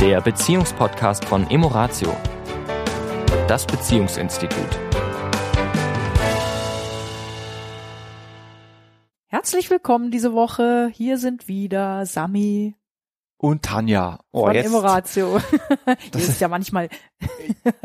der 0.00 0.22
Beziehungspodcast 0.22 1.26
von 1.26 1.50
Emoratio, 1.50 2.16
das 3.46 3.66
Beziehungsinstitut. 3.66 4.78
Herzlich 9.26 9.68
willkommen 9.68 10.10
diese 10.10 10.32
Woche. 10.32 10.90
Hier 10.94 11.18
sind 11.18 11.48
wieder 11.48 12.06
Sami 12.06 12.76
und 13.36 13.62
Tanja. 13.62 14.20
Oh, 14.32 14.46
von 14.46 14.54
jetzt. 14.54 14.66
Emoratio. 14.68 15.38
Das 16.12 16.28
ist 16.28 16.40
ja 16.40 16.48
manchmal. 16.48 16.88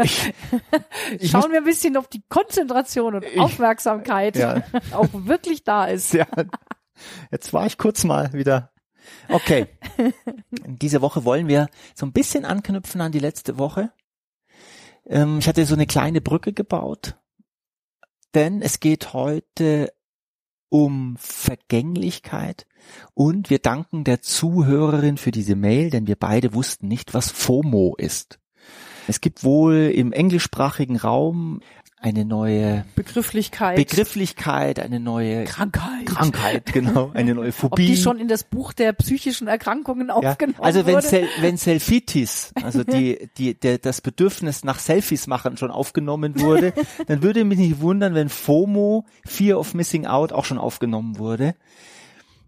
ich, 0.01 0.33
ich 1.19 1.31
Schauen 1.31 1.51
wir 1.51 1.57
ein 1.57 1.65
bisschen, 1.65 1.97
ob 1.97 2.09
die 2.09 2.23
Konzentration 2.29 3.15
und 3.15 3.25
ich, 3.25 3.37
Aufmerksamkeit 3.37 4.37
ja. 4.37 4.63
auch 4.93 5.09
wirklich 5.11 5.65
da 5.65 5.83
ist. 5.83 6.13
Ja. 6.13 6.27
Jetzt 7.29 7.51
war 7.51 7.65
ich 7.65 7.77
kurz 7.77 8.05
mal 8.05 8.31
wieder. 8.31 8.71
Okay. 9.29 9.67
Diese 10.65 11.01
Woche 11.01 11.25
wollen 11.25 11.47
wir 11.47 11.67
so 11.93 12.05
ein 12.05 12.13
bisschen 12.13 12.45
anknüpfen 12.45 13.01
an 13.01 13.11
die 13.11 13.19
letzte 13.19 13.57
Woche. 13.57 13.91
Ähm, 15.07 15.39
ich 15.39 15.47
hatte 15.47 15.65
so 15.65 15.75
eine 15.75 15.85
kleine 15.85 16.21
Brücke 16.21 16.53
gebaut, 16.53 17.15
denn 18.33 18.61
es 18.61 18.79
geht 18.79 19.13
heute 19.13 19.93
um 20.69 21.15
Vergänglichkeit 21.17 22.65
und 23.13 23.49
wir 23.49 23.59
danken 23.59 24.03
der 24.03 24.21
Zuhörerin 24.21 25.17
für 25.17 25.31
diese 25.31 25.55
Mail, 25.55 25.89
denn 25.89 26.07
wir 26.07 26.15
beide 26.15 26.53
wussten 26.53 26.87
nicht, 26.87 27.13
was 27.13 27.31
FOMO 27.31 27.95
ist. 27.97 28.39
Es 29.07 29.21
gibt 29.21 29.43
wohl 29.43 29.91
im 29.95 30.11
englischsprachigen 30.11 30.97
Raum 30.97 31.61
eine 32.05 32.23
neue 32.23 32.85
Begrifflichkeit, 32.95 33.77
Begrifflichkeit, 33.77 34.79
eine 34.79 34.99
neue 34.99 35.43
Krankheit, 35.45 36.05
Krankheit, 36.05 36.65
genau, 36.71 37.09
eine 37.15 37.33
neue 37.33 37.51
Phobie. 37.51 37.71
Ob 37.71 37.77
die 37.77 37.97
schon 37.97 38.19
in 38.19 38.27
das 38.27 38.43
Buch 38.43 38.73
der 38.73 38.93
psychischen 38.93 39.47
Erkrankungen 39.47 40.11
aufgenommen 40.11 40.55
ja, 40.59 40.63
also 40.63 40.85
wenn, 40.85 40.95
wurde? 40.97 41.07
Sel 41.07 41.27
wenn 41.39 41.57
Selfitis, 41.57 42.53
also 42.61 42.83
die, 42.83 43.27
die, 43.39 43.59
der, 43.59 43.79
das 43.79 44.01
Bedürfnis 44.01 44.63
nach 44.63 44.77
Selfies 44.77 45.25
machen 45.25 45.57
schon 45.57 45.71
aufgenommen 45.71 46.39
wurde, 46.39 46.73
dann 47.07 47.23
würde 47.23 47.43
mich 47.43 47.57
nicht 47.57 47.81
wundern, 47.81 48.13
wenn 48.13 48.29
FOMO, 48.29 49.07
Fear 49.25 49.57
of 49.57 49.73
Missing 49.73 50.05
Out, 50.05 50.31
auch 50.31 50.45
schon 50.45 50.59
aufgenommen 50.59 51.17
wurde. 51.17 51.55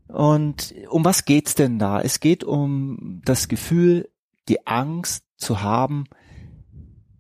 Und 0.08 0.76
um 0.92 1.04
was 1.04 1.26
geht's 1.26 1.56
denn 1.56 1.80
da? 1.80 2.00
Es 2.00 2.20
geht 2.20 2.44
um 2.44 3.24
das 3.26 3.48
Gefühl, 3.48 4.08
die 4.50 4.68
Angst 4.68 5.24
zu 5.36 5.64
haben, 5.64 6.04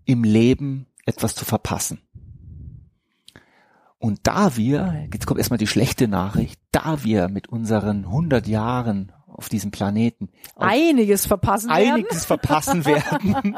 im 0.05 0.23
Leben 0.23 0.85
etwas 1.07 1.33
zu 1.33 1.45
verpassen. 1.45 2.01
Und 3.99 4.19
da 4.23 4.55
wir, 4.55 5.07
jetzt 5.11 5.25
kommt 5.25 5.39
erstmal 5.39 5.57
die 5.57 5.67
schlechte 5.67 6.07
Nachricht, 6.07 6.59
da 6.71 7.03
wir 7.03 7.29
mit 7.29 7.49
unseren 7.49 8.05
100 8.05 8.47
Jahren 8.47 9.11
auf 9.27 9.49
diesem 9.49 9.71
Planeten 9.71 10.29
einiges 10.55 11.25
verpassen 11.27 11.69
einiges 11.69 11.87
werden. 11.87 11.95
Einiges 11.95 12.25
verpassen 12.25 12.85
werden. 12.85 13.57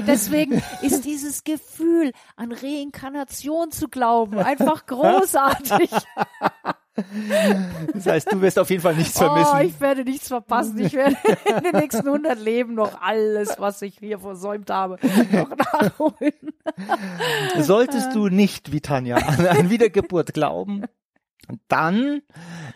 Deswegen 0.06 0.62
ist 0.80 1.04
dieses 1.04 1.44
Gefühl 1.44 2.12
an 2.36 2.52
Reinkarnation 2.52 3.70
zu 3.70 3.88
glauben 3.88 4.38
einfach 4.38 4.86
großartig. 4.86 5.90
Das 7.94 8.06
heißt, 8.06 8.32
du 8.32 8.40
wirst 8.42 8.58
auf 8.58 8.68
jeden 8.68 8.82
Fall 8.82 8.94
nichts 8.94 9.18
vermissen. 9.18 9.52
Oh, 9.54 9.60
ich 9.60 9.80
werde 9.80 10.04
nichts 10.04 10.28
verpassen. 10.28 10.78
Ich 10.78 10.92
werde 10.92 11.16
in 11.56 11.62
den 11.64 11.80
nächsten 11.80 12.06
100 12.06 12.38
Leben 12.38 12.74
noch 12.74 13.00
alles, 13.00 13.56
was 13.58 13.80
ich 13.82 13.98
hier 13.98 14.18
versäumt 14.18 14.68
habe, 14.70 14.98
noch 15.32 15.50
nachholen. 15.56 16.34
Solltest 17.58 18.14
du 18.14 18.28
nicht, 18.28 18.72
wie 18.72 18.80
Tanja, 18.80 19.16
an 19.16 19.70
Wiedergeburt 19.70 20.34
glauben, 20.34 20.84
dann 21.68 22.22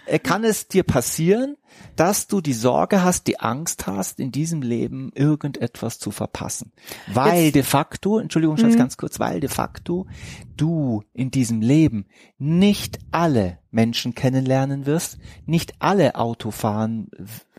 äh, 0.06 0.18
kann 0.18 0.44
es 0.44 0.68
dir 0.68 0.82
passieren, 0.82 1.56
dass 1.94 2.26
du 2.26 2.40
die 2.40 2.52
Sorge 2.52 3.02
hast, 3.02 3.26
die 3.26 3.40
Angst 3.40 3.86
hast, 3.86 4.20
in 4.20 4.32
diesem 4.32 4.62
Leben 4.62 5.12
irgendetwas 5.14 5.98
zu 5.98 6.10
verpassen. 6.10 6.72
Weil 7.06 7.44
Jetzt, 7.44 7.54
de 7.56 7.62
facto, 7.62 8.18
Entschuldigung, 8.18 8.56
Schatz, 8.56 8.74
mhm. 8.74 8.78
ganz 8.78 8.96
kurz, 8.96 9.18
weil 9.20 9.40
de 9.40 9.48
facto 9.48 10.06
du 10.56 11.02
in 11.12 11.30
diesem 11.30 11.60
Leben 11.60 12.06
nicht 12.38 12.98
alle 13.10 13.58
Menschen 13.70 14.14
kennenlernen 14.14 14.86
wirst, 14.86 15.18
nicht 15.44 15.74
alle 15.78 16.16
Autofahren 16.16 17.08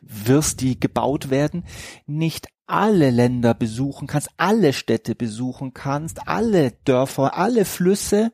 wirst, 0.01 0.61
die 0.61 0.79
gebaut 0.79 1.29
werden, 1.29 1.63
nicht 2.05 2.47
alle 2.65 3.11
Länder 3.11 3.53
besuchen 3.53 4.07
kannst, 4.07 4.29
alle 4.37 4.73
Städte 4.73 5.15
besuchen 5.15 5.73
kannst, 5.73 6.27
alle 6.27 6.71
Dörfer, 6.83 7.37
alle 7.37 7.65
Flüsse, 7.65 8.33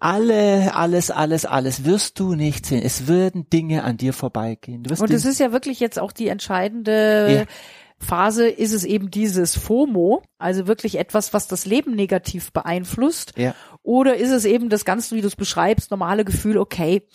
alle, 0.00 0.74
alles, 0.74 1.10
alles, 1.10 1.44
alles 1.44 1.84
wirst 1.84 2.18
du 2.18 2.34
nicht 2.34 2.66
sehen. 2.66 2.82
Es 2.82 3.06
würden 3.06 3.48
Dinge 3.50 3.84
an 3.84 3.98
dir 3.98 4.12
vorbeigehen. 4.12 4.82
Und 4.86 5.10
es 5.10 5.24
ist 5.24 5.38
ja 5.38 5.52
wirklich 5.52 5.78
jetzt 5.78 5.98
auch 5.98 6.12
die 6.12 6.28
entscheidende 6.28 7.46
ja. 7.46 7.54
Phase, 7.98 8.48
ist 8.48 8.72
es 8.72 8.84
eben 8.84 9.10
dieses 9.10 9.56
FOMO, 9.56 10.22
also 10.38 10.66
wirklich 10.66 10.98
etwas, 10.98 11.34
was 11.34 11.48
das 11.48 11.66
Leben 11.66 11.94
negativ 11.94 12.50
beeinflusst. 12.52 13.34
Ja. 13.36 13.54
Oder 13.82 14.16
ist 14.16 14.30
es 14.30 14.46
eben 14.46 14.70
das 14.70 14.86
Ganze, 14.86 15.14
wie 15.14 15.20
du 15.20 15.26
es 15.26 15.36
beschreibst, 15.36 15.90
normale 15.90 16.24
Gefühl, 16.24 16.56
okay, 16.56 17.06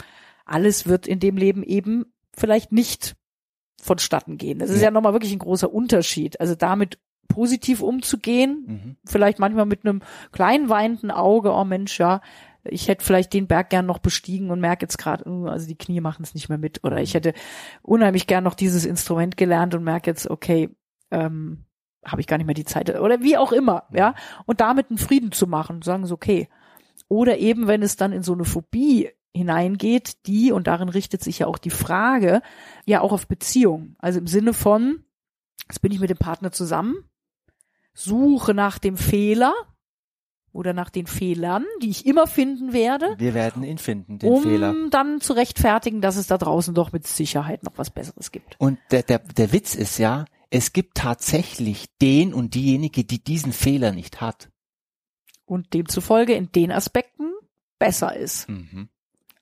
alles 0.45 0.85
wird 0.85 1.07
in 1.07 1.19
dem 1.19 1.37
Leben 1.37 1.63
eben 1.63 2.05
vielleicht 2.37 2.71
nicht 2.71 3.15
vonstatten 3.81 4.37
gehen. 4.37 4.59
Das 4.59 4.69
ist 4.69 4.77
ja, 4.77 4.85
ja 4.85 4.91
nochmal 4.91 5.13
wirklich 5.13 5.33
ein 5.33 5.39
großer 5.39 5.73
Unterschied. 5.73 6.39
Also 6.39 6.53
damit 6.53 6.99
positiv 7.27 7.81
umzugehen, 7.81 8.65
mhm. 8.67 8.97
vielleicht 9.05 9.39
manchmal 9.39 9.65
mit 9.65 9.85
einem 9.85 10.03
kleinen 10.31 10.69
weinenden 10.69 11.09
Auge, 11.09 11.51
oh 11.51 11.65
Mensch, 11.65 11.99
ja, 11.99 12.21
ich 12.69 12.87
hätte 12.87 13.05
vielleicht 13.05 13.33
den 13.33 13.47
Berg 13.47 13.69
gern 13.69 13.85
noch 13.85 13.99
bestiegen 13.99 14.51
und 14.51 14.59
merke 14.59 14.85
jetzt 14.85 14.97
gerade, 14.97 15.27
uh, 15.29 15.47
also 15.47 15.67
die 15.67 15.77
Knie 15.77 16.01
machen 16.01 16.23
es 16.23 16.33
nicht 16.33 16.49
mehr 16.49 16.57
mit. 16.57 16.83
Oder 16.83 17.01
ich 17.01 17.13
hätte 17.13 17.33
unheimlich 17.81 18.27
gern 18.27 18.43
noch 18.43 18.55
dieses 18.55 18.85
Instrument 18.85 19.37
gelernt 19.37 19.75
und 19.75 19.83
merke 19.83 20.09
jetzt, 20.09 20.29
okay, 20.29 20.69
ähm, 21.11 21.65
habe 22.05 22.21
ich 22.21 22.27
gar 22.27 22.37
nicht 22.37 22.45
mehr 22.45 22.55
die 22.55 22.65
Zeit. 22.65 22.89
Oder 22.99 23.21
wie 23.21 23.37
auch 23.37 23.51
immer, 23.51 23.83
ja. 23.91 24.15
Und 24.45 24.61
damit 24.61 24.89
einen 24.89 24.97
Frieden 24.97 25.31
zu 25.31 25.47
machen, 25.47 25.81
sagen 25.81 26.05
so, 26.05 26.15
okay. 26.15 26.49
Oder 27.07 27.37
eben, 27.37 27.67
wenn 27.67 27.83
es 27.83 27.95
dann 27.95 28.11
in 28.11 28.23
so 28.23 28.33
eine 28.33 28.45
Phobie 28.45 29.09
hineingeht, 29.33 30.25
die, 30.27 30.51
und 30.51 30.67
darin 30.67 30.89
richtet 30.89 31.23
sich 31.23 31.39
ja 31.39 31.47
auch 31.47 31.57
die 31.57 31.69
Frage, 31.69 32.41
ja 32.85 33.01
auch 33.01 33.11
auf 33.11 33.27
Beziehung. 33.27 33.95
Also 33.99 34.19
im 34.19 34.27
Sinne 34.27 34.53
von, 34.53 35.03
jetzt 35.67 35.81
bin 35.81 35.91
ich 35.91 35.99
mit 35.99 36.09
dem 36.09 36.17
Partner 36.17 36.51
zusammen, 36.51 36.95
suche 37.93 38.53
nach 38.53 38.79
dem 38.79 38.97
Fehler, 38.97 39.53
oder 40.55 40.73
nach 40.73 40.89
den 40.89 41.05
Fehlern, 41.05 41.65
die 41.81 41.89
ich 41.89 42.05
immer 42.05 42.27
finden 42.27 42.71
werde. 42.71 43.15
Wir 43.17 43.33
werden 43.33 43.63
ihn 43.63 43.77
finden, 43.77 44.19
den 44.19 44.31
um 44.31 44.43
Fehler. 44.43 44.69
Um 44.69 44.89
dann 44.89 45.19
zu 45.19 45.33
rechtfertigen, 45.33 46.01
dass 46.01 46.15
es 46.15 46.27
da 46.27 46.37
draußen 46.37 46.73
doch 46.73 46.93
mit 46.93 47.05
Sicherheit 47.05 47.63
noch 47.63 47.73
was 47.75 47.89
Besseres 47.89 48.31
gibt. 48.31 48.55
Und 48.57 48.79
der, 48.89 49.03
der, 49.03 49.19
der 49.19 49.51
Witz 49.51 49.75
ist 49.75 49.97
ja, 49.97 50.25
es 50.49 50.71
gibt 50.71 50.95
tatsächlich 50.95 51.87
den 52.01 52.33
und 52.33 52.55
diejenige, 52.55 53.03
die 53.03 53.21
diesen 53.21 53.51
Fehler 53.51 53.91
nicht 53.91 54.21
hat. 54.21 54.49
Und 55.43 55.73
demzufolge 55.73 56.33
in 56.33 56.51
den 56.53 56.71
Aspekten 56.71 57.33
besser 57.77 58.15
ist. 58.15 58.47
Mhm. 58.47 58.89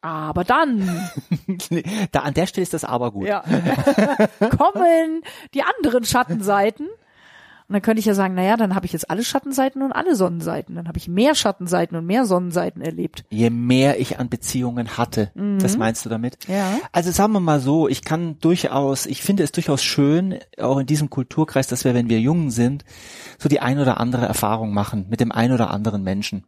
Aber 0.01 0.43
dann. 0.43 1.09
da 2.11 2.21
an 2.21 2.33
der 2.33 2.47
Stelle 2.47 2.63
ist 2.63 2.73
das 2.73 2.83
aber 2.83 3.11
gut. 3.11 3.27
Ja. 3.27 3.41
Kommen 4.57 5.21
die 5.53 5.63
anderen 5.63 6.03
Schattenseiten 6.03 6.89
und 7.67 7.73
dann 7.73 7.81
könnte 7.81 7.99
ich 7.99 8.05
ja 8.05 8.13
sagen, 8.13 8.35
naja, 8.35 8.57
dann 8.57 8.75
habe 8.75 8.85
ich 8.85 8.93
jetzt 8.93 9.09
alle 9.09 9.23
Schattenseiten 9.23 9.81
und 9.81 9.91
alle 9.91 10.15
Sonnenseiten. 10.15 10.75
Dann 10.75 10.87
habe 10.87 10.97
ich 10.97 11.07
mehr 11.07 11.33
Schattenseiten 11.33 11.97
und 11.97 12.05
mehr 12.05 12.25
Sonnenseiten 12.25 12.81
erlebt. 12.81 13.23
Je 13.29 13.49
mehr 13.49 13.99
ich 13.99 14.19
an 14.19 14.29
Beziehungen 14.29 14.97
hatte, 14.97 15.31
mhm. 15.35 15.59
das 15.59 15.77
meinst 15.77 16.05
du 16.05 16.09
damit? 16.09 16.37
Ja. 16.47 16.79
Also 16.91 17.11
sagen 17.11 17.33
wir 17.33 17.39
mal 17.39 17.59
so, 17.59 17.87
ich 17.87 18.03
kann 18.03 18.37
durchaus, 18.39 19.05
ich 19.05 19.21
finde 19.21 19.43
es 19.43 19.51
durchaus 19.51 19.81
schön, 19.83 20.39
auch 20.59 20.77
in 20.77 20.85
diesem 20.85 21.09
Kulturkreis, 21.09 21.67
dass 21.67 21.85
wir, 21.85 21.93
wenn 21.93 22.09
wir 22.09 22.19
jung 22.19 22.51
sind, 22.51 22.83
so 23.37 23.49
die 23.49 23.59
ein 23.59 23.79
oder 23.79 23.99
andere 23.99 24.25
Erfahrung 24.25 24.73
machen 24.73 25.07
mit 25.09 25.19
dem 25.19 25.31
ein 25.31 25.51
oder 25.51 25.71
anderen 25.71 26.03
Menschen. 26.03 26.45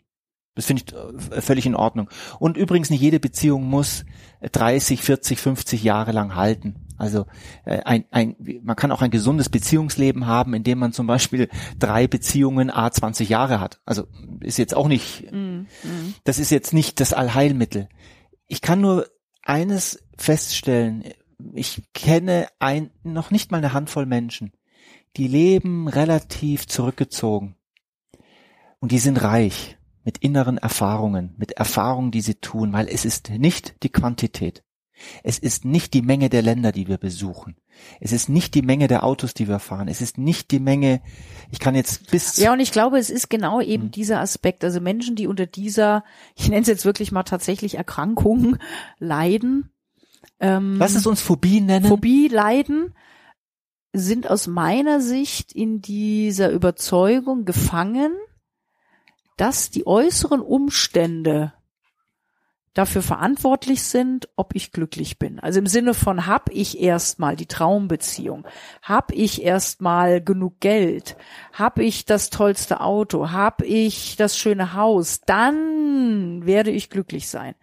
Das 0.55 0.65
finde 0.65 0.83
ich 0.85 1.31
äh, 1.31 1.41
völlig 1.41 1.65
in 1.65 1.75
Ordnung. 1.75 2.09
Und 2.39 2.57
übrigens 2.57 2.89
nicht 2.89 3.01
jede 3.01 3.19
Beziehung 3.19 3.69
muss 3.69 4.05
30, 4.51 5.01
40, 5.01 5.39
50 5.39 5.83
Jahre 5.83 6.11
lang 6.11 6.35
halten. 6.35 6.84
Also 6.97 7.25
äh, 7.65 7.81
ein, 7.83 8.05
ein, 8.11 8.35
man 8.63 8.75
kann 8.75 8.91
auch 8.91 9.01
ein 9.01 9.11
gesundes 9.11 9.49
Beziehungsleben 9.49 10.27
haben, 10.27 10.53
indem 10.53 10.79
man 10.79 10.93
zum 10.93 11.07
Beispiel 11.07 11.49
drei 11.77 12.07
Beziehungen 12.07 12.69
a 12.69 12.89
20 12.89 13.29
Jahre 13.29 13.59
hat. 13.59 13.81
Also 13.85 14.07
ist 14.39 14.57
jetzt 14.57 14.75
auch 14.75 14.87
nicht, 14.87 15.31
mm, 15.31 15.37
mm. 15.37 15.67
das 16.23 16.39
ist 16.39 16.51
jetzt 16.51 16.73
nicht 16.73 16.99
das 16.99 17.13
Allheilmittel. 17.13 17.89
Ich 18.47 18.61
kann 18.61 18.81
nur 18.81 19.07
eines 19.43 20.03
feststellen. 20.17 21.03
Ich 21.53 21.83
kenne 21.93 22.47
ein, 22.59 22.91
noch 23.03 23.31
nicht 23.31 23.51
mal 23.51 23.57
eine 23.57 23.73
Handvoll 23.73 24.05
Menschen, 24.05 24.53
die 25.17 25.27
leben 25.27 25.87
relativ 25.87 26.67
zurückgezogen. 26.67 27.55
Und 28.79 28.91
die 28.91 28.99
sind 28.99 29.21
reich 29.21 29.77
mit 30.03 30.19
inneren 30.19 30.57
Erfahrungen, 30.57 31.33
mit 31.37 31.53
Erfahrungen, 31.53 32.11
die 32.11 32.21
sie 32.21 32.35
tun, 32.35 32.71
weil 32.73 32.87
es 32.87 33.05
ist 33.05 33.31
nicht 33.31 33.75
die 33.83 33.89
Quantität. 33.89 34.63
Es 35.23 35.39
ist 35.39 35.65
nicht 35.65 35.93
die 35.93 36.01
Menge 36.01 36.29
der 36.29 36.41
Länder, 36.41 36.71
die 36.71 36.87
wir 36.87 36.97
besuchen. 36.97 37.55
Es 37.99 38.11
ist 38.11 38.29
nicht 38.29 38.55
die 38.55 38.61
Menge 38.61 38.87
der 38.87 39.03
Autos, 39.03 39.33
die 39.33 39.47
wir 39.47 39.59
fahren. 39.59 39.87
Es 39.87 40.01
ist 40.01 40.17
nicht 40.17 40.51
die 40.51 40.59
Menge, 40.59 41.01
ich 41.51 41.59
kann 41.59 41.75
jetzt 41.75 42.11
bis. 42.11 42.37
Ja, 42.37 42.53
und 42.53 42.59
ich 42.59 42.71
glaube, 42.71 42.97
es 42.97 43.09
ist 43.09 43.29
genau 43.29 43.61
eben 43.61 43.85
mhm. 43.85 43.91
dieser 43.91 44.19
Aspekt. 44.19 44.63
Also 44.63 44.79
Menschen, 44.79 45.15
die 45.15 45.27
unter 45.27 45.45
dieser, 45.45 46.03
ich 46.35 46.49
nenne 46.49 46.61
es 46.61 46.67
jetzt 46.67 46.85
wirklich 46.85 47.11
mal 47.11 47.23
tatsächlich 47.23 47.75
Erkrankungen 47.75 48.57
leiden. 48.99 49.71
Ähm, 50.39 50.77
Lass 50.77 50.95
es 50.95 51.05
uns 51.05 51.21
Phobie 51.21 51.61
nennen. 51.61 51.85
Phobie 51.85 52.27
leiden, 52.27 52.93
sind 53.93 54.29
aus 54.29 54.47
meiner 54.47 54.99
Sicht 54.99 55.53
in 55.53 55.81
dieser 55.81 56.51
Überzeugung 56.51 57.45
gefangen, 57.45 58.13
dass 59.37 59.69
die 59.69 59.87
äußeren 59.87 60.41
Umstände 60.41 61.53
dafür 62.75 63.01
verantwortlich 63.01 63.81
sind, 63.83 64.29
ob 64.35 64.53
ich 64.53 64.71
glücklich 64.71 65.17
bin. 65.17 65.39
Also 65.39 65.59
im 65.59 65.65
Sinne 65.65 65.95
von, 65.95 66.27
hab 66.27 66.51
ich 66.51 66.79
erstmal 66.79 67.35
die 67.35 67.47
Traumbeziehung, 67.47 68.45
hab 68.83 69.11
ich 69.11 69.41
erstmal 69.41 70.21
genug 70.21 70.59
Geld, 70.59 71.15
hab 71.53 71.79
ich 71.79 72.05
das 72.05 72.29
tollste 72.29 72.81
Auto, 72.81 73.31
hab 73.31 73.63
ich 73.63 74.17
das 74.17 74.37
schöne 74.37 74.73
Haus, 74.73 75.21
dann 75.25 76.45
werde 76.45 76.69
ich 76.69 76.89
glücklich 76.89 77.29
sein. 77.29 77.55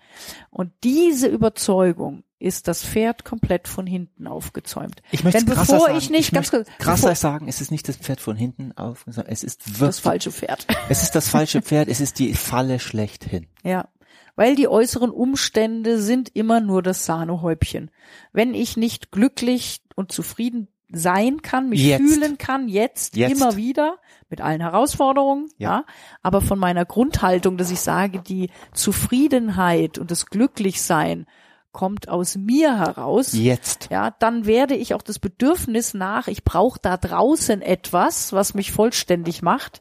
Und 0.50 0.72
diese 0.82 1.28
Überzeugung 1.28 2.24
ist 2.38 2.66
das 2.66 2.82
Pferd 2.82 3.24
komplett 3.24 3.68
von 3.68 3.86
hinten 3.86 4.26
aufgezäumt. 4.26 5.02
Ich 5.10 5.22
möchte 5.22 5.44
Denn 5.44 5.54
bevor 5.54 5.80
sagen, 5.80 5.98
ich 5.98 6.10
nicht 6.10 6.28
ich 6.28 6.32
ganz 6.32 6.50
krasser 6.50 7.08
bevor, 7.08 7.14
sagen, 7.14 7.48
es 7.48 7.60
ist 7.60 7.70
nicht 7.70 7.86
das 7.86 7.96
Pferd 7.96 8.20
von 8.20 8.34
hinten 8.34 8.72
aufgezäumt, 8.72 9.28
es 9.28 9.44
ist 9.44 9.66
wirklich 9.68 9.88
das 9.88 9.98
falsche 10.00 10.32
Pferd. 10.32 10.66
Es 10.88 11.02
ist 11.02 11.14
das 11.14 11.28
falsche 11.28 11.60
Pferd, 11.60 11.88
es 11.88 12.00
ist 12.00 12.18
die 12.18 12.34
Falle 12.34 12.80
schlechthin. 12.80 13.46
Ja. 13.62 13.88
Weil 14.34 14.54
die 14.56 14.68
äußeren 14.68 15.10
Umstände 15.10 16.00
sind 16.00 16.30
immer 16.34 16.60
nur 16.60 16.82
das 16.82 17.04
Sahnehäubchen. 17.04 17.90
Wenn 18.32 18.54
ich 18.54 18.76
nicht 18.76 19.12
glücklich 19.12 19.82
und 19.94 20.10
zufrieden 20.10 20.68
sein 20.90 21.42
kann, 21.42 21.68
mich 21.70 21.82
Jetzt. 21.82 22.00
fühlen 22.00 22.38
kann, 22.38 22.68
jetzt, 22.68 23.16
Jetzt. 23.16 23.32
immer 23.32 23.56
wieder, 23.56 23.98
mit 24.28 24.40
allen 24.40 24.60
Herausforderungen, 24.60 25.48
Ja. 25.58 25.70
ja. 25.70 25.84
aber 26.22 26.40
von 26.40 26.58
meiner 26.58 26.84
Grundhaltung, 26.84 27.56
dass 27.56 27.70
ich 27.70 27.80
sage, 27.80 28.20
die 28.20 28.50
Zufriedenheit 28.74 29.98
und 29.98 30.10
das 30.10 30.26
Glücklichsein 30.26 31.26
kommt 31.72 32.08
aus 32.10 32.36
mir 32.36 32.78
heraus, 32.78 33.32
Jetzt. 33.32 33.88
ja, 33.90 34.10
dann 34.18 34.44
werde 34.44 34.74
ich 34.74 34.92
auch 34.94 35.00
das 35.02 35.18
Bedürfnis 35.18 35.94
nach, 35.94 36.28
ich 36.28 36.44
brauche 36.44 36.78
da 36.80 36.98
draußen 36.98 37.62
etwas, 37.62 38.34
was 38.34 38.52
mich 38.52 38.72
vollständig 38.72 39.40
macht, 39.40 39.80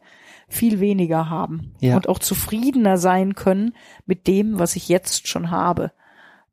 viel 0.54 0.80
weniger 0.80 1.30
haben 1.30 1.74
Ja. 1.80 1.96
und 1.96 2.08
auch 2.10 2.20
zufriedener 2.20 2.98
sein 2.98 3.36
können 3.36 3.74
mit 4.06 4.28
dem, 4.28 4.60
was 4.60 4.76
ich 4.76 4.90
jetzt 4.90 5.28
schon 5.28 5.52
habe. 5.52 5.92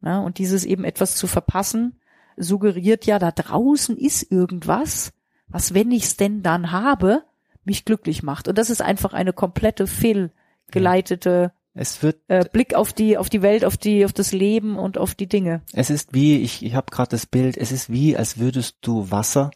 Na, 0.00 0.20
und 0.20 0.38
dieses 0.38 0.64
eben 0.64 0.84
etwas 0.84 1.16
zu 1.16 1.26
verpassen, 1.26 1.96
suggeriert 2.36 3.04
ja, 3.06 3.18
da 3.18 3.32
draußen 3.32 3.96
ist 3.96 4.30
irgendwas, 4.30 5.12
was, 5.48 5.74
wenn 5.74 5.90
ich's 5.90 6.16
denn 6.16 6.42
dann 6.42 6.70
habe, 6.70 7.24
mich 7.64 7.84
glücklich 7.84 8.22
macht. 8.22 8.48
Und 8.48 8.56
das 8.58 8.70
ist 8.70 8.80
einfach 8.80 9.12
eine 9.12 9.32
komplette 9.32 9.86
fehlgeleitete 9.86 11.52
Es 11.74 12.02
wird 12.02 12.18
äh, 12.28 12.44
Blick 12.50 12.74
auf 12.74 12.92
die, 12.92 13.18
auf 13.18 13.28
die 13.28 13.42
Welt, 13.42 13.64
auf 13.64 13.76
die, 13.76 14.04
auf 14.04 14.12
das 14.12 14.32
Leben 14.32 14.76
und 14.78 14.98
auf 14.98 15.14
die 15.14 15.26
Dinge. 15.26 15.62
Es 15.72 15.90
ist 15.90 16.14
wie, 16.14 16.38
ich, 16.38 16.64
ich 16.64 16.74
habe 16.74 16.90
gerade 16.90 17.10
das 17.10 17.26
Bild, 17.26 17.56
es 17.56 17.72
ist 17.72 17.90
wie, 17.90 18.16
als 18.16 18.38
würdest 18.38 18.76
du 18.82 19.10
Wasser, 19.10 19.50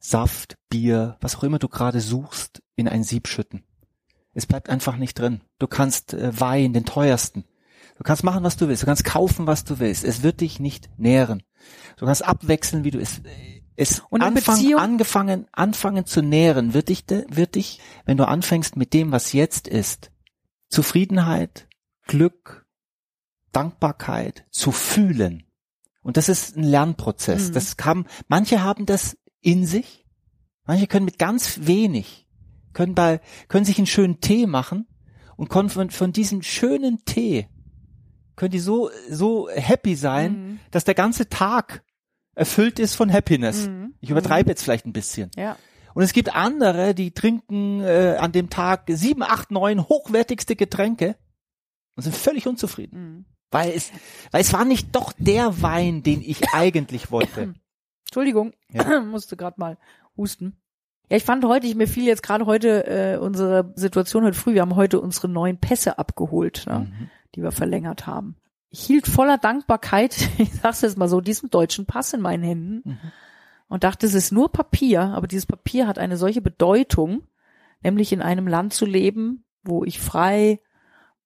Saft, 0.00 0.56
Bier, 0.70 1.16
was 1.20 1.36
auch 1.36 1.42
immer 1.44 1.58
du 1.58 1.68
gerade 1.68 2.00
suchst, 2.00 2.62
in 2.74 2.88
ein 2.88 3.04
Sieb 3.04 3.28
schütten. 3.28 3.62
Es 4.32 4.46
bleibt 4.46 4.70
einfach 4.70 4.96
nicht 4.96 5.18
drin. 5.18 5.42
Du 5.58 5.66
kannst 5.66 6.14
äh, 6.14 6.40
Wein, 6.40 6.72
den 6.72 6.84
teuersten. 6.86 7.44
Du 7.96 8.04
kannst 8.04 8.24
machen, 8.24 8.42
was 8.42 8.56
du 8.56 8.68
willst. 8.68 8.82
Du 8.82 8.86
kannst 8.86 9.04
kaufen, 9.04 9.46
was 9.46 9.64
du 9.64 9.78
willst. 9.78 10.04
Es 10.04 10.22
wird 10.22 10.40
dich 10.40 10.58
nicht 10.58 10.88
nähren. 10.98 11.42
Du 11.96 12.06
kannst 12.06 12.24
abwechseln, 12.24 12.82
wie 12.84 12.90
du 12.90 12.98
es. 12.98 13.20
Es 13.76 14.00
Und 14.08 14.22
anfang, 14.22 14.56
Beziehung- 14.56 14.80
angefangen, 14.80 15.46
anfangen 15.52 16.06
zu 16.06 16.22
nähren, 16.22 16.72
wird 16.72 16.88
dich, 16.88 17.04
wird 17.08 17.54
dich, 17.56 17.80
wenn 18.06 18.16
du 18.16 18.26
anfängst 18.26 18.76
mit 18.76 18.94
dem, 18.94 19.12
was 19.12 19.32
jetzt 19.34 19.68
ist, 19.68 20.10
Zufriedenheit, 20.68 21.68
Glück, 22.06 22.66
Dankbarkeit 23.52 24.46
zu 24.50 24.72
fühlen. 24.72 25.44
Und 26.02 26.16
das 26.16 26.28
ist 26.28 26.56
ein 26.56 26.62
Lernprozess. 26.64 27.48
Mhm. 27.48 27.52
Das 27.52 27.76
haben, 27.82 28.06
manche 28.28 28.62
haben 28.62 28.86
das 28.86 29.18
in 29.40 29.66
sich. 29.66 30.06
Manche 30.66 30.86
können 30.86 31.04
mit 31.04 31.18
ganz 31.18 31.60
wenig, 31.62 32.26
können 32.72 32.94
bei, 32.94 33.20
können 33.48 33.64
sich 33.64 33.78
einen 33.78 33.86
schönen 33.86 34.20
Tee 34.20 34.46
machen 34.46 34.86
und 35.36 35.48
können 35.48 35.68
von, 35.70 35.90
von 35.90 36.12
diesem 36.12 36.42
schönen 36.42 37.04
Tee, 37.04 37.48
können 38.36 38.52
die 38.52 38.58
so, 38.60 38.90
so 39.08 39.48
happy 39.50 39.94
sein, 39.96 40.32
Mhm. 40.32 40.60
dass 40.70 40.84
der 40.84 40.94
ganze 40.94 41.28
Tag 41.28 41.82
erfüllt 42.34 42.78
ist 42.78 42.94
von 42.94 43.12
Happiness. 43.12 43.66
Mhm. 43.68 43.94
Ich 44.00 44.10
übertreibe 44.10 44.50
jetzt 44.50 44.62
vielleicht 44.62 44.86
ein 44.86 44.92
bisschen. 44.92 45.30
Ja. 45.36 45.56
Und 45.94 46.04
es 46.04 46.12
gibt 46.12 46.34
andere, 46.34 46.94
die 46.94 47.10
trinken 47.10 47.80
äh, 47.80 48.16
an 48.20 48.30
dem 48.32 48.48
Tag 48.48 48.84
sieben, 48.88 49.22
acht, 49.22 49.50
neun 49.50 49.88
hochwertigste 49.88 50.54
Getränke 50.54 51.16
und 51.96 52.04
sind 52.04 52.14
völlig 52.14 52.46
unzufrieden. 52.46 53.00
Mhm. 53.02 53.24
Weil 53.50 53.72
es, 53.72 53.90
weil 54.30 54.42
es 54.42 54.52
war 54.52 54.64
nicht 54.64 54.94
doch 54.94 55.12
der 55.18 55.60
Wein, 55.60 56.04
den 56.04 56.22
ich 56.22 56.48
eigentlich 56.52 57.10
wollte. 57.10 57.54
Entschuldigung, 58.10 58.52
Ja. 58.72 59.00
musste 59.04 59.36
gerade 59.36 59.60
mal 59.60 59.78
husten. 60.16 60.56
Ja, 61.08 61.16
ich 61.16 61.22
fand 61.24 61.44
heute, 61.44 61.68
ich 61.68 61.76
mir 61.76 61.86
fiel 61.86 62.04
jetzt 62.04 62.24
gerade 62.24 62.44
heute 62.44 62.86
äh, 62.86 63.16
unsere 63.18 63.72
Situation 63.76 64.24
heute 64.24 64.36
früh, 64.36 64.54
wir 64.54 64.62
haben 64.62 64.74
heute 64.74 65.00
unsere 65.00 65.28
neuen 65.28 65.58
Pässe 65.58 65.96
abgeholt, 65.98 66.64
ne, 66.66 66.80
Mhm. 66.90 67.10
die 67.36 67.42
wir 67.42 67.52
verlängert 67.52 68.08
haben. 68.08 68.34
Ich 68.70 68.82
hielt 68.84 69.06
voller 69.06 69.38
Dankbarkeit, 69.38 70.16
ich 70.38 70.52
sag's 70.52 70.80
jetzt 70.80 70.98
mal 70.98 71.08
so, 71.08 71.20
diesen 71.20 71.50
deutschen 71.50 71.86
Pass 71.86 72.12
in 72.12 72.20
meinen 72.20 72.42
Händen 72.42 72.82
Mhm. 72.84 72.98
und 73.68 73.84
dachte, 73.84 74.06
es 74.06 74.14
ist 74.14 74.32
nur 74.32 74.50
Papier, 74.50 75.02
aber 75.02 75.28
dieses 75.28 75.46
Papier 75.46 75.86
hat 75.86 76.00
eine 76.00 76.16
solche 76.16 76.42
Bedeutung, 76.42 77.22
nämlich 77.80 78.12
in 78.12 78.22
einem 78.22 78.48
Land 78.48 78.72
zu 78.72 78.86
leben, 78.86 79.44
wo 79.62 79.84
ich 79.84 80.00
frei 80.00 80.60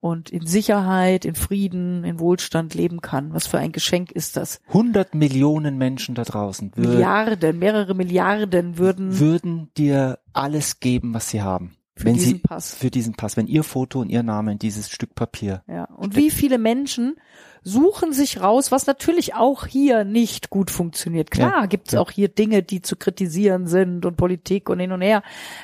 und 0.04 0.28
in 0.28 0.46
Sicherheit, 0.46 1.24
in 1.24 1.34
Frieden, 1.34 2.04
in 2.04 2.18
Wohlstand 2.20 2.74
leben 2.74 3.00
kann. 3.00 3.32
Was 3.32 3.46
für 3.46 3.56
ein 3.56 3.72
Geschenk 3.72 4.12
ist 4.12 4.36
das? 4.36 4.60
100 4.68 5.14
Millionen 5.14 5.78
Menschen 5.78 6.14
da 6.14 6.24
draußen 6.24 6.72
Milliarden, 6.76 7.58
mehrere 7.58 7.94
Milliarden 7.94 8.76
würden 8.76 9.18
würden 9.18 9.70
dir 9.78 10.18
alles 10.34 10.78
geben, 10.80 11.14
was 11.14 11.30
sie 11.30 11.40
haben. 11.40 11.76
für 11.96 12.04
wenn 12.04 12.14
diesen 12.16 12.32
sie, 12.34 12.38
Pass. 12.40 12.74
Für 12.74 12.90
diesen 12.90 13.14
Pass. 13.14 13.38
Wenn 13.38 13.46
ihr 13.46 13.64
Foto 13.64 13.98
und 14.00 14.10
ihr 14.10 14.22
Name 14.22 14.52
in 14.52 14.58
dieses 14.58 14.90
Stück 14.90 15.14
Papier. 15.14 15.62
Ja. 15.68 15.84
Und 15.84 16.16
wie 16.16 16.30
viele 16.30 16.58
Menschen 16.58 17.16
suchen 17.62 18.12
sich 18.12 18.42
raus, 18.42 18.70
was 18.70 18.86
natürlich 18.86 19.34
auch 19.34 19.64
hier 19.64 20.04
nicht 20.04 20.50
gut 20.50 20.70
funktioniert. 20.70 21.30
Klar, 21.30 21.62
Ja, 21.62 21.66
gibt's 21.66 21.92
ja. 21.92 22.00
auch 22.00 22.10
hier 22.10 22.28
Dinge, 22.28 22.62
die 22.62 22.82
zu 22.82 22.96
kritisieren 22.96 23.66
sind 23.68 24.04
und 24.04 24.18
Politik 24.18 24.68
und 24.68 24.80
hin 24.80 24.92
und 24.92 25.00
her. 25.00 25.22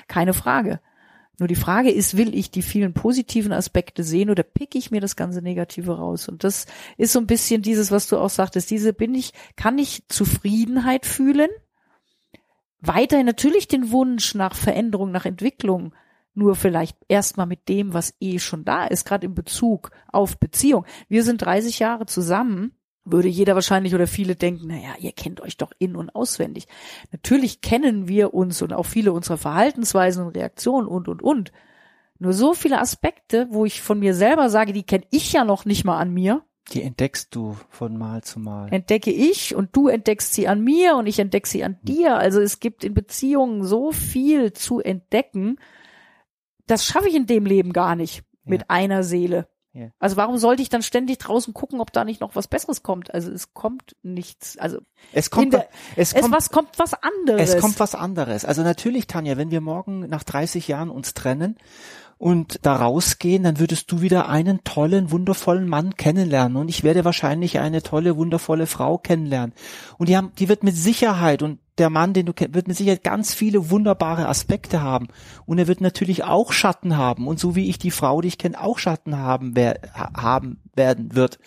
Keine 0.09 0.33
Frage. 0.33 0.81
Nur 1.41 1.49
die 1.49 1.55
Frage 1.55 1.91
ist, 1.91 2.19
will 2.19 2.35
ich 2.35 2.51
die 2.51 2.61
vielen 2.61 2.93
positiven 2.93 3.53
Aspekte 3.53 4.05
sehen 4.05 4.29
oder 4.29 4.43
pick 4.43 4.75
ich 4.75 4.91
mir 4.91 5.01
das 5.01 5.17
ganze 5.17 5.41
Negative 5.41 5.97
raus? 5.97 6.29
Und 6.29 6.45
das 6.45 6.67
ist 6.99 7.15
so 7.15 7.19
ein 7.19 7.27
bisschen 7.27 7.63
dieses, 7.63 7.91
was 7.91 8.09
du 8.09 8.19
auch 8.19 8.29
sagtest, 8.29 8.71
diese 8.71 8.93
bin 8.93 9.15
ich, 9.15 9.33
kann 9.57 9.79
ich 9.79 10.05
Zufriedenheit 10.09 11.07
fühlen? 11.07 11.49
Weiterhin 12.83 13.25
natürlich 13.25 13.69
den 13.69 13.91
Wunsch 13.91 14.35
nach 14.35 14.55
Veränderung, 14.55 15.13
nach 15.13 15.25
Entwicklung, 15.25 15.95
nur 16.35 16.57
vielleicht 16.57 16.99
erstmal 17.09 17.47
mit 17.47 17.71
dem, 17.71 17.95
was 17.95 18.15
eh 18.21 18.39
schon 18.39 18.67
da 18.67 18.85
ist, 18.85 19.07
gerade 19.07 19.25
in 19.25 19.35
Bezug 19.35 19.93
auf 20.09 20.39
Beziehung. 20.39 20.85
Wir 21.09 21.25
sind 21.25 21.41
30 21.41 21.79
Jahre 21.79 22.05
zusammen, 22.05 22.73
würde 23.13 23.29
jeder 23.29 23.55
wahrscheinlich 23.55 23.95
oder 23.95 24.07
viele 24.07 24.37
denken, 24.37 24.69
naja, 24.69 24.95
ihr 24.99 25.13
kennt 25.13 25.41
euch 25.41 25.57
doch 25.57 25.73
in- 25.79 25.97
und 25.97 26.15
auswendig. 26.15 26.67
Natürlich 27.13 27.61
kennen 27.61 28.09
wir 28.09 28.35
uns 28.35 28.63
und 28.63 28.73
auch 28.73 28.87
viele 28.87 29.13
unserer 29.13 29.37
Verhaltensweisen 29.39 30.25
und 30.27 30.37
Reaktionen 30.37 30.87
und, 30.87 31.09
und, 31.09 31.23
und. 31.23 31.53
Nur 32.19 32.33
so 32.35 32.53
viele 32.55 32.81
Aspekte, 32.81 33.47
wo 33.51 33.65
ich 33.65 33.81
von 33.81 33.99
mir 33.99 34.15
selber 34.15 34.51
sage, 34.51 34.73
die 34.73 34.83
kenne 34.83 35.05
ich 35.11 35.33
ja 35.33 35.45
noch 35.45 35.65
nicht 35.65 35.85
mal 35.85 35.99
an 35.99 36.13
mir, 36.13 36.43
Die 36.73 36.83
entdeckst 36.83 37.35
du 37.35 37.57
von 37.71 37.97
Mal 37.97 38.23
zu 38.23 38.39
Mal. 38.39 38.73
entdecke 38.73 39.11
ich 39.11 39.55
und 39.55 39.75
du 39.75 39.89
entdeckst 39.89 40.35
sie 40.35 40.47
an 40.47 40.63
mir 40.63 40.97
und 40.97 41.07
ich 41.07 41.19
entdecke 41.19 41.49
sie 41.49 41.65
an 41.65 41.79
dir. 41.83 42.17
Also 42.19 42.41
es 42.41 42.61
gibt 42.61 42.85
in 42.85 42.93
Beziehungen 42.95 43.65
so 43.65 43.91
viel 43.93 44.53
zu 44.53 44.81
entdecken. 44.81 45.57
Das 46.67 46.85
schaffe 46.85 47.09
ich 47.09 47.15
in 47.15 47.27
dem 47.27 47.47
Leben 47.47 47.73
gar 47.73 47.97
nicht 47.97 48.23
mit 48.45 48.61
Ja. 48.63 48.67
einer 48.69 49.03
Seele. 49.03 49.49
Also 49.99 50.17
warum 50.17 50.37
sollte 50.39 50.63
ich 50.63 50.69
dann 50.69 50.83
ständig 50.83 51.19
draußen 51.19 51.55
gucken, 51.55 51.81
ob 51.81 51.93
da 51.93 52.05
nicht 52.05 52.21
noch 52.21 52.35
was 52.35 52.49
Besseres 52.49 52.83
kommt? 52.83 53.15
Also 53.15 53.31
es 53.31 53.55
kommt 53.55 53.97
nichts. 54.03 54.59
Also 54.59 54.79
Es 55.13 55.31
kommt, 55.31 55.53
der, 55.53 55.69
es 55.97 56.13
es 56.13 56.23
kommt, 56.23 56.35
was 56.35 56.51
kommt 56.51 56.79
was 56.79 56.95
anderes. 56.95 57.55
Es 57.55 57.61
kommt 57.61 57.79
was 57.79 57.95
anderes. 57.95 58.45
Also 58.45 58.63
natürlich, 58.63 59.07
Tanja, 59.07 59.37
wenn 59.37 59.51
wir 59.51 59.61
morgen 59.61 60.01
nach 60.09 60.25
30 60.25 60.67
Jahren 60.67 60.91
uns 60.91 61.15
trennen 61.15 61.57
und 62.21 62.59
da 62.67 62.77
rausgehen, 62.77 63.45
dann 63.45 63.59
würdest 63.61 63.91
du 63.91 64.03
wieder 64.03 64.29
einen 64.29 64.63
tollen, 64.63 65.11
wundervollen 65.11 65.67
Mann 65.67 65.97
kennenlernen 65.97 66.59
und 66.59 66.69
ich 66.69 66.85
werde 66.85 67.07
wahrscheinlich 67.07 67.61
eine 67.61 67.83
tolle, 67.83 68.15
wundervolle 68.15 68.67
Frau 68.67 68.99
kennenlernen. 68.99 69.55
Und 69.97 70.11
die 70.11 70.19
haben, 70.19 70.31
die 70.39 70.51
wird 70.51 70.63
mit 70.63 70.77
Sicherheit 70.77 71.43
und 71.43 71.61
der 71.79 71.89
Mann, 71.89 72.13
den 72.13 72.27
du 72.27 72.35
kennst, 72.35 72.55
wird 72.55 72.69
mit 72.69 72.77
Sicherheit 72.77 73.05
ganz 73.05 73.33
viele 73.33 73.71
wunderbare 73.71 74.29
Aspekte 74.29 74.83
haben. 74.83 75.09
Und 75.47 75.59
er 75.59 75.67
wird 75.67 75.81
natürlich 75.81 76.23
auch 76.23 76.53
Schatten 76.53 76.99
haben. 76.99 77.27
Und 77.27 77.41
so 77.41 77.57
wie 77.57 77.71
ich 77.71 77.79
die 77.79 77.91
Frau, 77.91 78.21
die 78.21 78.29
ich 78.29 78.37
kenne, 78.37 78.61
auch 78.61 78.79
Schatten 78.79 79.17
haben, 79.17 79.57
wer, 79.57 79.81
ha- 79.95 80.13
haben 80.15 80.61
werden 80.75 81.15
wird. 81.15 81.39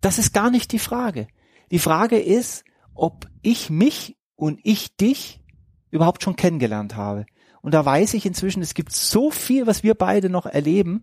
Das 0.00 0.20
ist 0.20 0.32
gar 0.32 0.52
nicht 0.52 0.70
die 0.70 0.78
Frage. 0.78 1.26
Die 1.72 1.80
Frage 1.80 2.20
ist, 2.20 2.64
ob 2.94 3.26
ich 3.42 3.70
mich 3.70 4.16
und 4.36 4.60
ich 4.62 4.96
dich 4.96 5.40
überhaupt 5.90 6.22
schon 6.22 6.36
kennengelernt 6.36 6.94
habe. 6.94 7.26
Und 7.64 7.72
da 7.72 7.82
weiß 7.82 8.12
ich 8.12 8.26
inzwischen, 8.26 8.62
es 8.62 8.74
gibt 8.74 8.92
so 8.92 9.30
viel, 9.30 9.66
was 9.66 9.82
wir 9.82 9.94
beide 9.94 10.28
noch 10.28 10.44
erleben, 10.44 11.02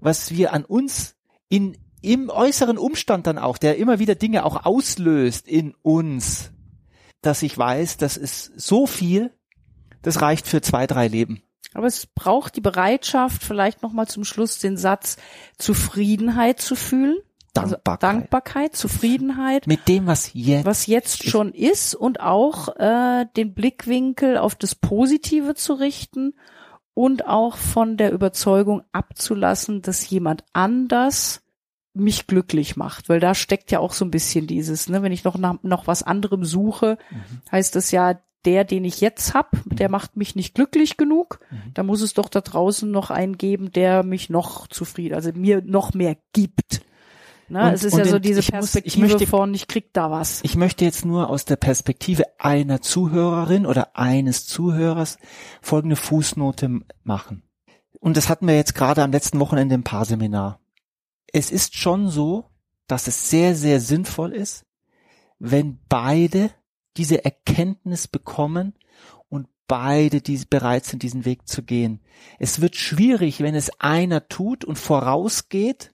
was 0.00 0.30
wir 0.30 0.54
an 0.54 0.64
uns 0.64 1.16
in, 1.50 1.76
im 2.00 2.30
äußeren 2.30 2.78
Umstand 2.78 3.26
dann 3.26 3.36
auch, 3.36 3.58
der 3.58 3.76
immer 3.76 3.98
wieder 3.98 4.14
Dinge 4.14 4.46
auch 4.46 4.64
auslöst 4.64 5.46
in 5.46 5.74
uns, 5.82 6.50
dass 7.20 7.42
ich 7.42 7.58
weiß, 7.58 7.98
das 7.98 8.16
ist 8.16 8.58
so 8.58 8.86
viel, 8.86 9.34
das 10.00 10.22
reicht 10.22 10.48
für 10.48 10.62
zwei, 10.62 10.86
drei 10.86 11.08
Leben. 11.08 11.42
Aber 11.74 11.86
es 11.88 12.06
braucht 12.06 12.56
die 12.56 12.62
Bereitschaft, 12.62 13.42
vielleicht 13.42 13.82
nochmal 13.82 14.08
zum 14.08 14.24
Schluss 14.24 14.58
den 14.58 14.78
Satz, 14.78 15.18
Zufriedenheit 15.58 16.58
zu 16.58 16.74
fühlen. 16.74 17.18
Also 17.62 17.76
Dankbarkeit. 17.76 18.04
Also 18.04 18.18
Dankbarkeit, 18.18 18.76
Zufriedenheit. 18.76 19.66
Mit 19.66 19.88
dem, 19.88 20.06
was 20.06 20.30
jetzt, 20.34 20.64
was 20.64 20.86
jetzt 20.86 21.24
ist. 21.24 21.30
schon 21.30 21.52
ist 21.52 21.94
und 21.94 22.20
auch 22.20 22.76
äh, 22.76 23.26
den 23.36 23.54
Blickwinkel 23.54 24.38
auf 24.38 24.54
das 24.54 24.74
Positive 24.74 25.54
zu 25.54 25.74
richten 25.74 26.34
und 26.94 27.26
auch 27.26 27.56
von 27.56 27.96
der 27.96 28.12
Überzeugung 28.12 28.82
abzulassen, 28.92 29.82
dass 29.82 30.08
jemand 30.10 30.44
anders 30.52 31.42
mich 31.94 32.26
glücklich 32.26 32.76
macht, 32.76 33.08
weil 33.08 33.20
da 33.20 33.34
steckt 33.34 33.70
ja 33.70 33.80
auch 33.80 33.92
so 33.92 34.04
ein 34.04 34.10
bisschen 34.10 34.46
dieses, 34.46 34.88
ne, 34.88 35.02
wenn 35.02 35.12
ich 35.12 35.24
noch 35.24 35.36
nach 35.36 35.56
noch 35.62 35.86
was 35.86 36.02
anderem 36.02 36.44
suche, 36.44 36.98
mhm. 37.10 37.40
heißt 37.50 37.74
das 37.74 37.90
ja, 37.90 38.20
der, 38.44 38.64
den 38.64 38.84
ich 38.84 39.00
jetzt 39.00 39.34
hab, 39.34 39.52
der 39.64 39.88
mhm. 39.88 39.92
macht 39.92 40.16
mich 40.16 40.36
nicht 40.36 40.54
glücklich 40.54 40.96
genug. 40.96 41.40
Mhm. 41.50 41.74
Da 41.74 41.82
muss 41.82 42.02
es 42.02 42.14
doch 42.14 42.28
da 42.28 42.40
draußen 42.40 42.90
noch 42.90 43.10
einen 43.10 43.36
geben, 43.36 43.72
der 43.72 44.02
mich 44.02 44.30
noch 44.30 44.68
zufrieden, 44.68 45.14
also 45.14 45.32
mir 45.34 45.62
noch 45.64 45.94
mehr 45.94 46.16
gibt. 46.32 46.82
Ne? 47.48 47.62
Und, 47.62 47.72
es 47.72 47.84
ist 47.84 47.96
ja 47.96 48.04
so 48.04 48.18
diese 48.18 48.42
Perspektive 48.42 49.00
muss, 49.00 49.10
ich 49.10 49.12
möchte, 49.12 49.26
von, 49.26 49.54
ich 49.54 49.68
krieg 49.68 49.92
da 49.92 50.10
was. 50.10 50.40
Ich 50.42 50.56
möchte 50.56 50.84
jetzt 50.84 51.04
nur 51.04 51.30
aus 51.30 51.44
der 51.44 51.56
Perspektive 51.56 52.24
einer 52.38 52.80
Zuhörerin 52.82 53.66
oder 53.66 53.96
eines 53.96 54.46
Zuhörers 54.46 55.18
folgende 55.62 55.96
Fußnote 55.96 56.80
machen. 57.04 57.42
Und 58.00 58.16
das 58.16 58.28
hatten 58.28 58.46
wir 58.46 58.54
jetzt 58.54 58.74
gerade 58.74 59.02
am 59.02 59.12
letzten 59.12 59.40
Wochenende 59.40 59.74
im 59.74 59.82
Paarseminar. 59.82 60.60
Es 61.32 61.50
ist 61.50 61.76
schon 61.76 62.08
so, 62.08 62.50
dass 62.86 63.06
es 63.06 63.30
sehr, 63.30 63.54
sehr 63.54 63.80
sinnvoll 63.80 64.32
ist, 64.32 64.64
wenn 65.38 65.78
beide 65.88 66.50
diese 66.96 67.24
Erkenntnis 67.24 68.08
bekommen 68.08 68.74
und 69.28 69.48
beide 69.66 70.20
die 70.20 70.38
bereit 70.48 70.84
sind, 70.84 71.02
diesen 71.02 71.24
Weg 71.24 71.48
zu 71.48 71.62
gehen. 71.62 72.00
Es 72.38 72.60
wird 72.60 72.76
schwierig, 72.76 73.40
wenn 73.40 73.54
es 73.54 73.70
einer 73.80 74.28
tut 74.28 74.64
und 74.64 74.78
vorausgeht 74.78 75.92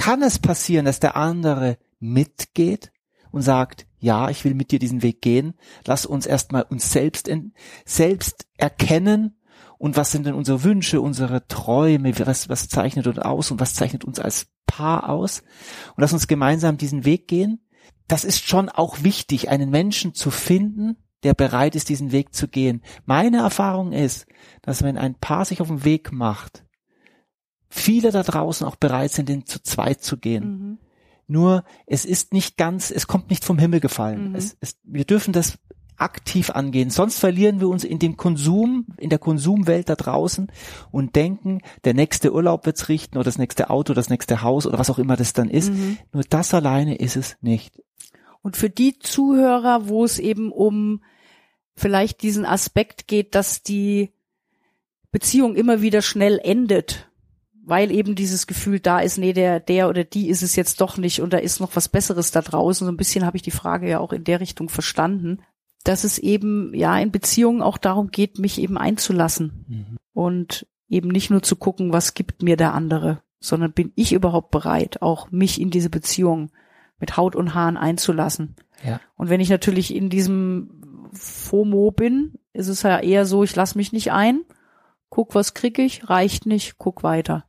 kann 0.00 0.22
es 0.22 0.38
passieren, 0.38 0.86
dass 0.86 0.98
der 0.98 1.14
andere 1.14 1.76
mitgeht 1.98 2.90
und 3.32 3.42
sagt, 3.42 3.86
ja, 3.98 4.30
ich 4.30 4.46
will 4.46 4.54
mit 4.54 4.70
dir 4.70 4.78
diesen 4.78 5.02
Weg 5.02 5.20
gehen. 5.20 5.52
Lass 5.84 6.06
uns 6.06 6.24
erstmal 6.24 6.62
uns 6.62 6.90
selbst, 6.90 7.28
in, 7.28 7.52
selbst 7.84 8.46
erkennen 8.56 9.36
und 9.76 9.98
was 9.98 10.10
sind 10.10 10.24
denn 10.24 10.32
unsere 10.32 10.64
Wünsche, 10.64 11.02
unsere 11.02 11.46
Träume, 11.48 12.18
was, 12.18 12.48
was 12.48 12.70
zeichnet 12.70 13.08
uns 13.08 13.18
aus 13.18 13.50
und 13.50 13.60
was 13.60 13.74
zeichnet 13.74 14.02
uns 14.06 14.18
als 14.18 14.46
Paar 14.66 15.10
aus 15.10 15.42
und 15.94 16.00
lass 16.00 16.14
uns 16.14 16.28
gemeinsam 16.28 16.78
diesen 16.78 17.04
Weg 17.04 17.28
gehen. 17.28 17.60
Das 18.08 18.24
ist 18.24 18.48
schon 18.48 18.70
auch 18.70 19.02
wichtig, 19.02 19.50
einen 19.50 19.68
Menschen 19.68 20.14
zu 20.14 20.30
finden, 20.30 20.96
der 21.24 21.34
bereit 21.34 21.74
ist, 21.76 21.90
diesen 21.90 22.10
Weg 22.10 22.34
zu 22.34 22.48
gehen. 22.48 22.80
Meine 23.04 23.40
Erfahrung 23.40 23.92
ist, 23.92 24.26
dass 24.62 24.82
wenn 24.82 24.96
ein 24.96 25.16
Paar 25.16 25.44
sich 25.44 25.60
auf 25.60 25.68
den 25.68 25.84
Weg 25.84 26.10
macht, 26.10 26.64
viele 27.70 28.10
da 28.10 28.22
draußen 28.22 28.66
auch 28.66 28.76
bereit 28.76 29.12
sind, 29.12 29.28
den 29.28 29.46
zu 29.46 29.62
zweit 29.62 30.02
zu 30.02 30.18
gehen. 30.18 30.44
Mhm. 30.44 30.78
Nur 31.28 31.64
es 31.86 32.04
ist 32.04 32.34
nicht 32.34 32.56
ganz, 32.56 32.90
es 32.90 33.06
kommt 33.06 33.30
nicht 33.30 33.44
vom 33.44 33.58
Himmel 33.58 33.78
gefallen. 33.80 34.30
Mhm. 34.30 34.34
Es, 34.34 34.56
es, 34.60 34.76
wir 34.82 35.04
dürfen 35.04 35.32
das 35.32 35.58
aktiv 35.96 36.50
angehen. 36.50 36.90
Sonst 36.90 37.18
verlieren 37.18 37.60
wir 37.60 37.68
uns 37.68 37.84
in 37.84 37.98
dem 37.98 38.16
Konsum, 38.16 38.86
in 38.96 39.10
der 39.10 39.18
Konsumwelt 39.18 39.88
da 39.88 39.94
draußen 39.94 40.50
und 40.90 41.14
denken, 41.14 41.60
der 41.84 41.94
nächste 41.94 42.32
Urlaub 42.32 42.66
wird's 42.66 42.88
richten 42.88 43.16
oder 43.16 43.24
das 43.24 43.38
nächste 43.38 43.70
Auto, 43.70 43.94
das 43.94 44.08
nächste 44.08 44.42
Haus 44.42 44.66
oder 44.66 44.78
was 44.78 44.90
auch 44.90 44.98
immer 44.98 45.16
das 45.16 45.34
dann 45.34 45.48
ist. 45.48 45.70
Mhm. 45.70 45.98
Nur 46.12 46.24
das 46.28 46.52
alleine 46.54 46.96
ist 46.96 47.16
es 47.16 47.36
nicht. 47.42 47.82
Und 48.42 48.56
für 48.56 48.70
die 48.70 48.98
Zuhörer, 48.98 49.88
wo 49.88 50.04
es 50.04 50.18
eben 50.18 50.50
um 50.50 51.02
vielleicht 51.76 52.22
diesen 52.22 52.46
Aspekt 52.46 53.06
geht, 53.06 53.34
dass 53.34 53.62
die 53.62 54.10
Beziehung 55.12 55.54
immer 55.54 55.82
wieder 55.82 56.02
schnell 56.02 56.40
endet 56.42 57.09
weil 57.70 57.90
eben 57.92 58.16
dieses 58.16 58.46
Gefühl 58.46 58.80
da 58.80 58.98
ist, 58.98 59.16
nee, 59.16 59.32
der, 59.32 59.60
der 59.60 59.88
oder 59.88 60.04
die 60.04 60.28
ist 60.28 60.42
es 60.42 60.56
jetzt 60.56 60.80
doch 60.80 60.98
nicht 60.98 61.22
und 61.22 61.32
da 61.32 61.38
ist 61.38 61.60
noch 61.60 61.76
was 61.76 61.88
Besseres 61.88 62.32
da 62.32 62.42
draußen. 62.42 62.84
So 62.84 62.92
ein 62.92 62.96
bisschen 62.96 63.24
habe 63.24 63.36
ich 63.36 63.42
die 63.42 63.52
Frage 63.52 63.88
ja 63.88 64.00
auch 64.00 64.12
in 64.12 64.24
der 64.24 64.40
Richtung 64.40 64.68
verstanden, 64.68 65.40
dass 65.84 66.04
es 66.04 66.18
eben 66.18 66.74
ja 66.74 66.98
in 66.98 67.12
Beziehungen 67.12 67.62
auch 67.62 67.78
darum 67.78 68.10
geht, 68.10 68.38
mich 68.38 68.60
eben 68.60 68.76
einzulassen 68.76 69.64
mhm. 69.68 69.96
und 70.12 70.66
eben 70.88 71.08
nicht 71.08 71.30
nur 71.30 71.42
zu 71.42 71.56
gucken, 71.56 71.92
was 71.92 72.14
gibt 72.14 72.42
mir 72.42 72.56
der 72.56 72.74
andere, 72.74 73.22
sondern 73.38 73.72
bin 73.72 73.92
ich 73.94 74.12
überhaupt 74.12 74.50
bereit, 74.50 75.00
auch 75.00 75.30
mich 75.30 75.60
in 75.60 75.70
diese 75.70 75.90
Beziehung 75.90 76.50
mit 76.98 77.16
Haut 77.16 77.36
und 77.36 77.54
Haaren 77.54 77.76
einzulassen. 77.76 78.56
Ja. 78.84 79.00
Und 79.16 79.30
wenn 79.30 79.40
ich 79.40 79.48
natürlich 79.48 79.94
in 79.94 80.10
diesem 80.10 81.08
FOMO 81.12 81.92
bin, 81.92 82.34
ist 82.52 82.68
es 82.68 82.82
ja 82.82 82.98
eher 82.98 83.24
so, 83.26 83.44
ich 83.44 83.54
lasse 83.54 83.78
mich 83.78 83.92
nicht 83.92 84.12
ein, 84.12 84.42
guck, 85.08 85.34
was 85.34 85.54
krieg 85.54 85.78
ich, 85.78 86.10
reicht 86.10 86.46
nicht, 86.46 86.78
guck 86.78 87.02
weiter. 87.02 87.44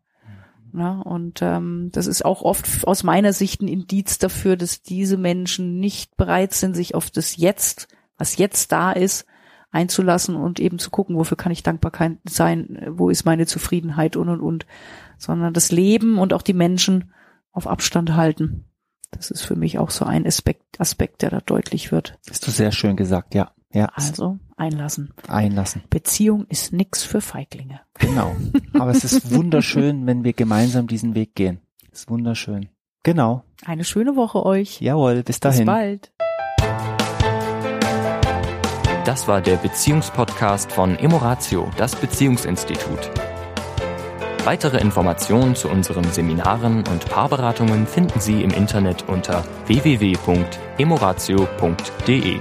Ne? 0.73 1.01
Und 1.03 1.41
ähm, 1.41 1.89
das 1.91 2.07
ist 2.07 2.23
auch 2.25 2.41
oft 2.41 2.87
aus 2.87 3.03
meiner 3.03 3.33
Sicht 3.33 3.61
ein 3.61 3.67
Indiz 3.67 4.17
dafür, 4.17 4.55
dass 4.57 4.81
diese 4.81 5.17
Menschen 5.17 5.79
nicht 5.79 6.17
bereit 6.17 6.53
sind, 6.53 6.75
sich 6.75 6.95
auf 6.95 7.09
das 7.09 7.37
Jetzt, 7.37 7.87
was 8.17 8.37
jetzt 8.37 8.71
da 8.71 8.91
ist, 8.91 9.25
einzulassen 9.71 10.35
und 10.35 10.59
eben 10.59 10.79
zu 10.79 10.89
gucken, 10.89 11.15
wofür 11.15 11.37
kann 11.37 11.51
ich 11.51 11.63
dankbar 11.63 11.91
sein, 12.25 12.85
wo 12.89 13.09
ist 13.09 13.25
meine 13.25 13.45
Zufriedenheit 13.45 14.15
und 14.17 14.29
und 14.29 14.41
und, 14.41 14.65
sondern 15.17 15.53
das 15.53 15.71
Leben 15.71 16.17
und 16.17 16.33
auch 16.33 16.41
die 16.41 16.53
Menschen 16.53 17.13
auf 17.51 17.67
Abstand 17.67 18.15
halten. 18.15 18.65
Das 19.11 19.31
ist 19.31 19.41
für 19.41 19.55
mich 19.55 19.79
auch 19.79 19.89
so 19.89 20.05
ein 20.05 20.25
Aspekt, 20.25 20.79
Aspekt, 20.79 21.21
der 21.21 21.29
da 21.29 21.39
deutlich 21.41 21.91
wird. 21.91 22.17
Hast 22.29 22.47
du 22.47 22.51
sehr 22.51 22.71
schön 22.71 22.95
gesagt, 22.95 23.33
ja. 23.33 23.51
Ja. 23.73 23.89
Also 23.93 24.39
einlassen. 24.61 25.13
Einlassen. 25.27 25.83
Beziehung 25.89 26.45
ist 26.47 26.71
nix 26.71 27.03
für 27.03 27.19
Feiglinge. 27.19 27.81
Genau. 27.95 28.35
Aber 28.73 28.91
es 28.91 29.03
ist 29.03 29.31
wunderschön, 29.35 30.05
wenn 30.05 30.23
wir 30.23 30.33
gemeinsam 30.33 30.85
diesen 30.87 31.15
Weg 31.15 31.35
gehen. 31.35 31.59
Ist 31.91 32.09
wunderschön. 32.09 32.69
Genau. 33.03 33.43
Eine 33.65 33.83
schöne 33.83 34.15
Woche 34.15 34.45
euch. 34.45 34.79
Jawohl, 34.79 35.23
bis 35.23 35.39
dahin. 35.39 35.65
Bis 35.65 35.65
bald. 35.65 36.11
Das 39.03 39.27
war 39.27 39.41
der 39.41 39.55
Beziehungspodcast 39.55 40.71
von 40.71 40.95
Emoratio, 40.99 41.71
das 41.77 41.95
Beziehungsinstitut. 41.95 43.09
Weitere 44.45 44.79
Informationen 44.79 45.55
zu 45.55 45.69
unseren 45.69 46.03
Seminaren 46.03 46.83
und 46.87 47.09
Paarberatungen 47.09 47.87
finden 47.87 48.19
Sie 48.19 48.43
im 48.43 48.51
Internet 48.51 49.07
unter 49.07 49.43
www.emoratio.de. 49.65 52.39